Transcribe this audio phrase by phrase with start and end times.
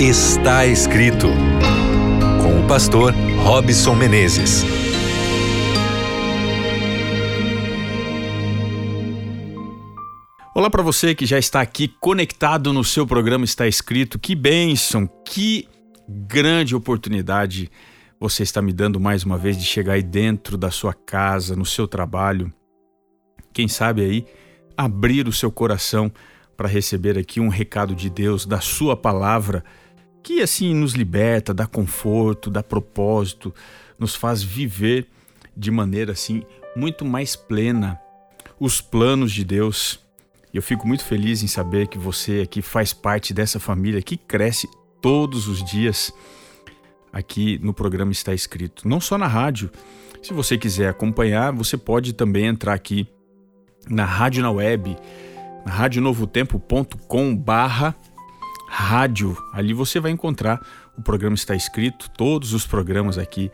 [0.00, 1.26] Está escrito
[2.40, 4.62] com o pastor Robson Menezes.
[10.54, 14.20] Olá para você que já está aqui conectado no seu programa Está Escrito.
[14.20, 15.68] Que bênção, que
[16.08, 17.68] grande oportunidade
[18.20, 21.66] você está me dando mais uma vez de chegar aí dentro da sua casa, no
[21.66, 22.52] seu trabalho.
[23.52, 24.26] Quem sabe aí
[24.76, 26.12] abrir o seu coração
[26.56, 29.64] para receber aqui um recado de Deus, da sua palavra,
[30.28, 33.54] que assim nos liberta, dá conforto, dá propósito,
[33.98, 35.06] nos faz viver
[35.56, 36.42] de maneira assim
[36.76, 37.98] muito mais plena
[38.60, 39.98] os planos de Deus.
[40.52, 44.18] E eu fico muito feliz em saber que você aqui faz parte dessa família que
[44.18, 44.68] cresce
[45.00, 46.12] todos os dias
[47.10, 49.70] aqui no programa está escrito, não só na rádio.
[50.22, 53.08] Se você quiser acompanhar, você pode também entrar aqui
[53.88, 54.94] na rádio na web,
[55.64, 57.96] na radionovotempo.com barra
[58.78, 59.36] rádio.
[59.52, 60.60] Ali você vai encontrar
[60.96, 63.50] o programa está escrito, todos os programas aqui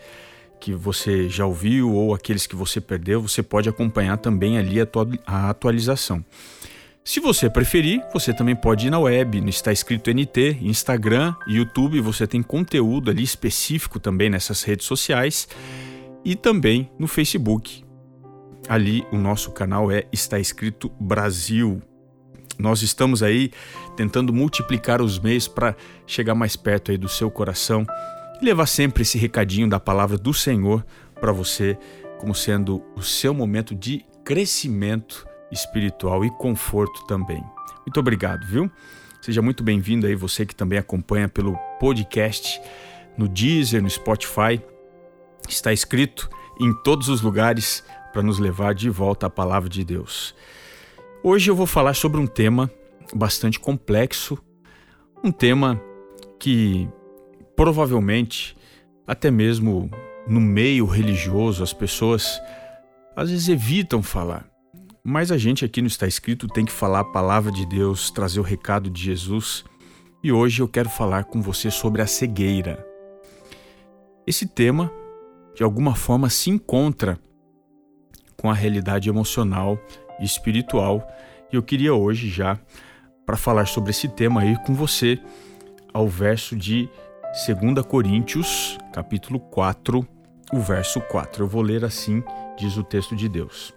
[0.61, 4.77] que você já ouviu ou aqueles que você perdeu, você pode acompanhar também ali
[5.27, 6.25] a atualização.
[7.03, 12.01] Se você preferir, você também pode ir na web, no Está Escrito NT, Instagram, YouTube,
[12.01, 15.49] você tem conteúdo ali específico também nessas redes sociais
[16.25, 17.85] e também no Facebook.
[18.67, 21.83] Ali o nosso canal é Está Escrito Brasil.
[22.59, 23.51] Nós estamos aí
[23.97, 25.75] tentando multiplicar os meios para
[26.07, 27.87] chegar mais perto aí do seu coração
[28.41, 30.85] e levar sempre esse recadinho da palavra do Senhor
[31.21, 31.79] para você,
[32.19, 37.43] como sendo o seu momento de crescimento espiritual e conforto também.
[37.87, 38.71] Muito obrigado, viu?
[39.21, 42.61] Seja muito bem-vindo aí você que também acompanha pelo podcast
[43.17, 44.61] no Deezer, no Spotify.
[45.49, 46.29] Está escrito
[46.61, 50.35] em todos os lugares para nos levar de volta à palavra de Deus.
[51.27, 52.71] Hoje eu vou falar sobre um tema
[53.15, 54.37] bastante complexo,
[55.25, 55.81] um tema
[56.39, 56.87] que
[57.57, 58.55] provavelmente
[59.07, 59.91] até mesmo
[60.29, 62.39] no meio religioso as pessoas
[63.17, 64.47] às vezes evitam falar.
[65.03, 68.39] Mas a gente aqui no Está Escrito tem que falar a palavra de Deus, trazer
[68.39, 69.65] o recado de Jesus.
[70.23, 72.87] E hoje eu quero falar com você sobre a cegueira.
[74.27, 74.93] Esse tema,
[75.55, 77.19] de alguma forma, se encontra
[78.37, 79.81] com a realidade emocional
[80.21, 81.07] espiritual.
[81.53, 82.59] E eu queria hoje já,
[83.25, 85.19] para falar sobre esse tema, ir com você
[85.93, 86.89] ao verso de
[87.47, 90.07] 2 Coríntios, capítulo 4,
[90.53, 91.45] o verso 4.
[91.45, 92.23] Eu vou ler assim,
[92.57, 93.75] diz o texto de Deus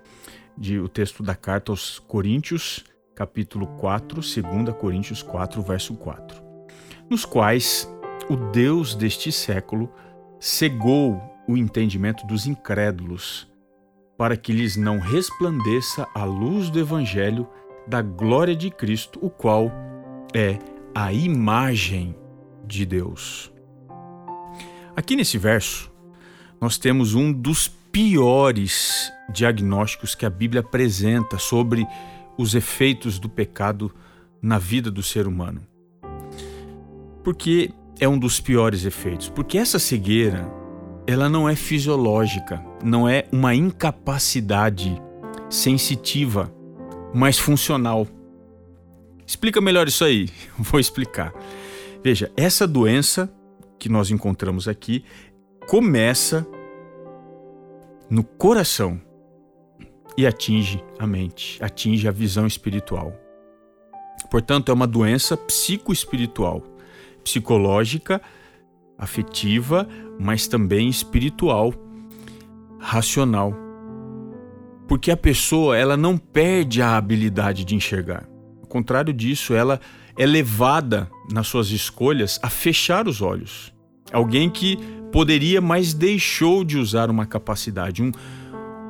[0.58, 2.84] de, o texto da carta aos Coríntios,
[3.14, 6.42] capítulo 4, 2 Coríntios 4, verso 4,
[7.10, 7.88] nos quais
[8.30, 9.92] o Deus deste século
[10.40, 13.48] cegou o entendimento dos incrédulos,
[14.18, 17.48] para que lhes não resplandeça a luz do Evangelho
[17.88, 19.72] da glória de Cristo, o qual
[20.34, 20.58] é
[20.94, 22.16] a imagem
[22.66, 23.52] de Deus.
[24.96, 25.92] Aqui nesse verso,
[26.60, 31.88] nós temos um dos piores diagnósticos que a Bíblia apresenta sobre
[32.38, 33.94] os efeitos do pecado
[34.42, 35.62] na vida do ser humano.
[37.24, 40.52] Porque é um dos piores efeitos, porque essa cegueira,
[41.06, 45.02] ela não é fisiológica, não é uma incapacidade
[45.50, 46.54] sensitiva,
[47.14, 48.08] mas funcional.
[49.26, 50.30] Explica melhor isso aí.
[50.58, 51.34] Vou explicar.
[52.04, 53.32] Veja, essa doença
[53.78, 55.04] que nós encontramos aqui
[55.68, 56.48] começa
[58.10, 59.02] no coração
[60.18, 63.14] e atinge a mente, atinge a visão espiritual.
[64.32, 66.64] Portanto, é uma doença psicoespiritual,
[67.24, 68.22] psicológica,
[68.98, 69.88] afetiva,
[70.20, 71.74] mas também espiritual,
[72.80, 73.54] racional.
[74.88, 78.28] Porque a pessoa, ela não perde a habilidade de enxergar.
[78.62, 79.80] Ao contrário disso, ela
[80.18, 83.74] é levada nas suas escolhas a fechar os olhos.
[84.12, 84.78] Alguém que
[85.12, 88.12] poderia, mas deixou de usar uma capacidade, um,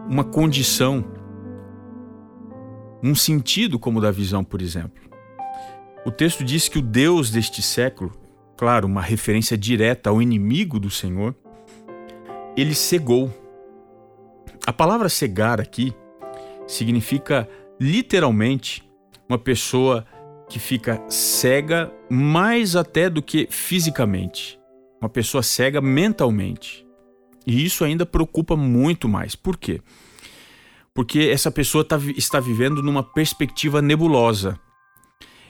[0.08, 1.04] uma condição,
[3.04, 5.04] um sentido como o da visão, por exemplo.
[6.06, 8.12] O texto diz que o Deus deste século,
[8.56, 11.36] claro, uma referência direta ao inimigo do Senhor,
[12.56, 13.32] ele cegou.
[14.68, 15.94] A palavra cegar aqui
[16.68, 17.48] significa
[17.80, 18.84] literalmente
[19.30, 20.06] uma pessoa
[20.50, 24.60] que fica cega mais até do que fisicamente.
[25.00, 26.86] Uma pessoa cega mentalmente.
[27.46, 29.38] E isso ainda preocupa muito mais.
[29.38, 29.80] Por quê?
[30.94, 34.60] Porque essa pessoa tá, está vivendo numa perspectiva nebulosa.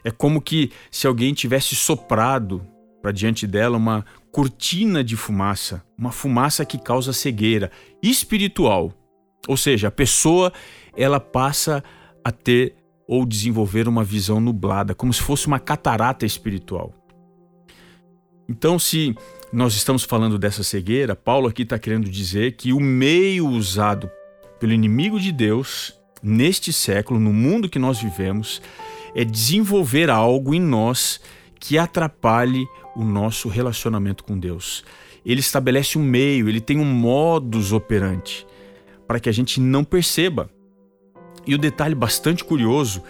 [0.04, 2.64] É como que se alguém tivesse soprado
[3.02, 7.72] para diante dela uma cortina de fumaça, uma fumaça que causa cegueira
[8.04, 8.94] espiritual.
[9.48, 10.52] Ou seja, a pessoa
[10.96, 11.84] ela passa
[12.24, 12.76] a ter
[13.08, 16.94] ou desenvolver uma visão nublada, como se fosse uma catarata espiritual.
[18.50, 19.16] Então, se
[19.52, 24.10] nós estamos falando dessa cegueira, Paulo aqui está querendo dizer que o meio usado
[24.60, 28.62] pelo inimigo de Deus neste século, no mundo que nós vivemos,
[29.16, 31.22] é desenvolver algo em nós
[31.60, 32.66] que atrapalhe
[32.96, 34.84] o nosso relacionamento com Deus.
[35.26, 38.46] Ele estabelece um meio, ele tem um modus operandi
[39.08, 40.50] para que a gente não perceba.
[41.46, 43.02] E o detalhe bastante curioso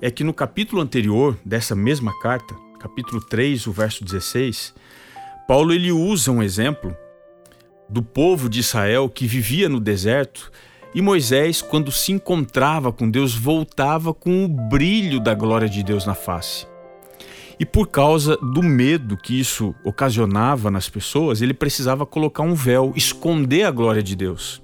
[0.00, 4.72] é que no capítulo anterior dessa mesma carta, capítulo 3, o verso 16,
[5.46, 6.96] Paulo ele usa um exemplo
[7.88, 10.50] do povo de Israel que vivia no deserto
[10.94, 16.04] e Moisés, quando se encontrava com Deus, voltava com o brilho da glória de Deus
[16.04, 16.66] na face.
[17.60, 22.92] E por causa do medo que isso ocasionava nas pessoas, ele precisava colocar um véu,
[22.96, 24.62] esconder a glória de Deus.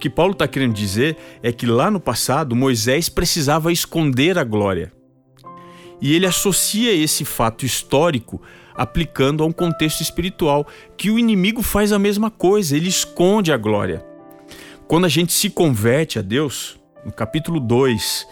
[0.00, 4.90] Que Paulo está querendo dizer é que lá no passado Moisés precisava esconder a glória.
[6.00, 8.40] E ele associa esse fato histórico
[8.74, 10.66] aplicando a um contexto espiritual,
[10.96, 14.02] que o inimigo faz a mesma coisa, ele esconde a glória.
[14.88, 18.26] Quando a gente se converte a Deus, no capítulo 2,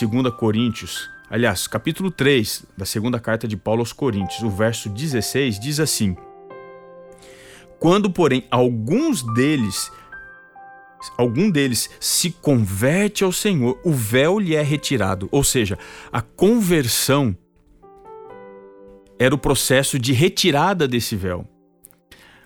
[0.00, 5.60] 2 Coríntios, aliás, capítulo 3 da segunda carta de Paulo aos Coríntios, o verso 16
[5.60, 6.16] diz assim:
[7.78, 9.92] Quando, porém, alguns deles
[11.16, 15.28] algum deles se converte ao Senhor, o véu lhe é retirado.
[15.30, 15.78] Ou seja,
[16.12, 17.36] a conversão
[19.18, 21.46] era o processo de retirada desse véu.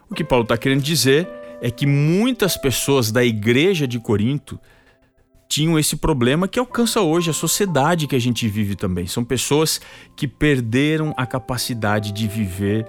[0.09, 1.29] O que Paulo está querendo dizer
[1.61, 4.59] é que muitas pessoas da igreja de Corinto
[5.49, 9.07] tinham esse problema que alcança hoje a sociedade que a gente vive também.
[9.07, 9.81] São pessoas
[10.17, 12.87] que perderam a capacidade de viver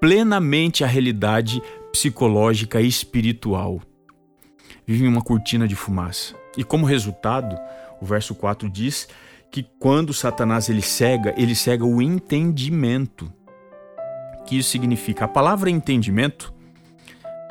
[0.00, 3.80] plenamente a realidade psicológica e espiritual.
[4.86, 6.34] Vivem uma cortina de fumaça.
[6.56, 7.58] E como resultado,
[8.00, 9.08] o verso 4 diz
[9.50, 13.32] que quando Satanás ele cega, ele cega o entendimento.
[14.40, 15.24] O que isso significa?
[15.24, 16.52] A palavra entendimento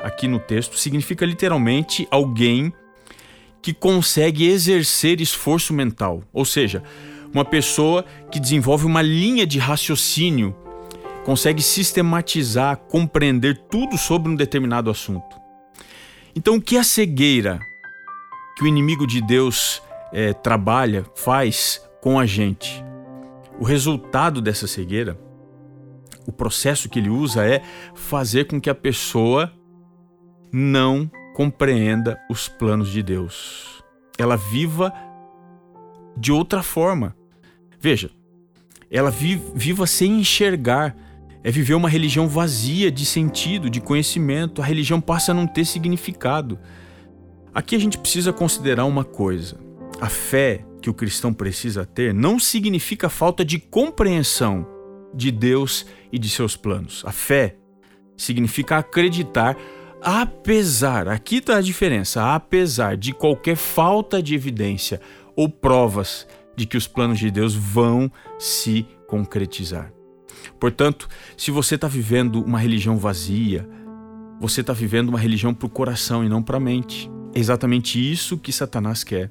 [0.00, 2.72] aqui no texto significa literalmente alguém
[3.62, 6.82] que consegue exercer esforço mental, ou seja,
[7.32, 10.54] uma pessoa que desenvolve uma linha de raciocínio,
[11.24, 15.43] consegue sistematizar, compreender tudo sobre um determinado assunto.
[16.36, 17.60] Então, o que a cegueira
[18.56, 19.82] que o inimigo de Deus
[20.12, 22.84] é, trabalha, faz com a gente?
[23.58, 25.18] O resultado dessa cegueira,
[26.26, 27.62] o processo que ele usa é
[27.94, 29.52] fazer com que a pessoa
[30.52, 33.82] não compreenda os planos de Deus.
[34.18, 34.92] Ela viva
[36.16, 37.16] de outra forma.
[37.78, 38.10] Veja,
[38.90, 40.96] ela viva sem enxergar.
[41.44, 44.62] É viver uma religião vazia de sentido, de conhecimento.
[44.62, 46.58] A religião passa a não ter significado.
[47.54, 49.58] Aqui a gente precisa considerar uma coisa:
[50.00, 54.66] a fé que o cristão precisa ter não significa falta de compreensão
[55.14, 57.02] de Deus e de seus planos.
[57.06, 57.56] A fé
[58.16, 59.56] significa acreditar
[60.04, 65.00] apesar, aqui está a diferença, apesar de qualquer falta de evidência
[65.34, 69.90] ou provas de que os planos de Deus vão se concretizar.
[70.58, 73.68] Portanto, se você está vivendo uma religião vazia,
[74.40, 77.10] você está vivendo uma religião para o coração e não para a mente.
[77.34, 79.30] É exatamente isso que Satanás quer.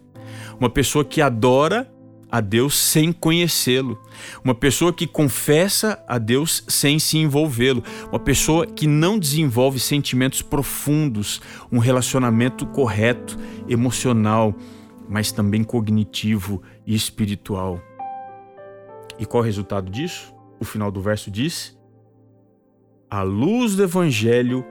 [0.59, 1.89] Uma pessoa que adora
[2.33, 4.01] a Deus sem conhecê-lo.
[4.43, 7.83] Uma pessoa que confessa a Deus sem se envolvê-lo.
[8.09, 11.39] Uma pessoa que não desenvolve sentimentos profundos,
[11.71, 13.37] um relacionamento correto,
[13.69, 14.55] emocional,
[15.07, 17.79] mas também cognitivo e espiritual.
[19.19, 20.33] E qual é o resultado disso?
[20.59, 21.77] O final do verso diz:
[23.09, 24.65] A luz do Evangelho,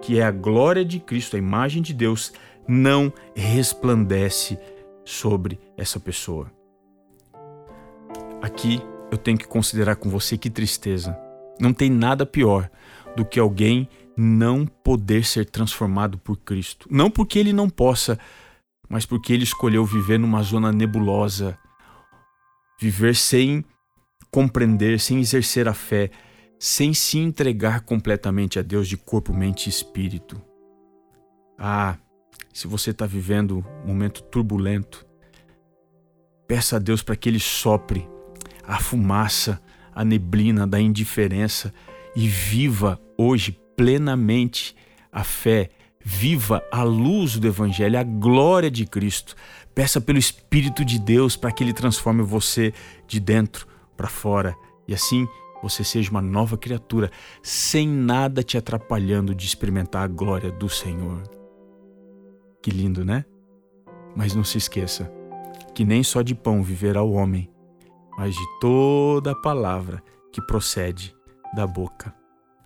[0.00, 2.32] que é a glória de Cristo, a imagem de Deus,
[2.66, 4.58] não resplandece
[5.04, 6.50] sobre essa pessoa.
[8.42, 8.80] Aqui
[9.10, 11.16] eu tenho que considerar com você que tristeza.
[11.60, 12.70] Não tem nada pior
[13.16, 16.88] do que alguém não poder ser transformado por Cristo.
[16.90, 18.18] Não porque ele não possa,
[18.88, 21.58] mas porque ele escolheu viver numa zona nebulosa,
[22.80, 23.64] viver sem
[24.34, 26.10] compreender, sem exercer a fé,
[26.58, 30.42] sem se entregar completamente a Deus de corpo, mente e espírito.
[31.56, 31.96] Ah,
[32.52, 35.06] se você está vivendo um momento turbulento,
[36.48, 38.08] peça a Deus para que Ele sopre
[38.64, 39.62] a fumaça,
[39.94, 41.72] a neblina da indiferença
[42.16, 44.74] e viva hoje plenamente
[45.12, 45.70] a fé,
[46.04, 49.36] viva a luz do Evangelho, a glória de Cristo.
[49.76, 52.74] Peça pelo Espírito de Deus para que Ele transforme você
[53.06, 55.26] de dentro para fora e assim
[55.62, 57.10] você seja uma nova criatura,
[57.42, 61.22] sem nada te atrapalhando de experimentar a glória do Senhor.
[62.62, 63.24] Que lindo, né?
[64.14, 65.10] Mas não se esqueça
[65.74, 67.50] que nem só de pão viverá o homem,
[68.16, 71.14] mas de toda a palavra que procede
[71.54, 72.14] da boca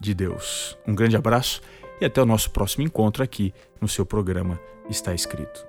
[0.01, 0.79] de Deus.
[0.87, 1.61] Um grande abraço
[2.01, 5.68] e até o nosso próximo encontro aqui no seu programa Está Escrito.